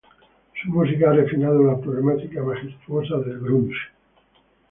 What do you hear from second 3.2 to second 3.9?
del grunge".